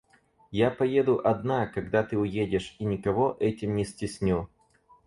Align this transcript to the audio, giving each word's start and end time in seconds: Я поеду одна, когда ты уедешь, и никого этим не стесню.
Я 0.59 0.71
поеду 0.71 1.21
одна, 1.23 1.67
когда 1.67 2.01
ты 2.01 2.17
уедешь, 2.17 2.75
и 2.79 2.85
никого 2.85 3.37
этим 3.39 3.75
не 3.75 3.85
стесню. 3.85 4.49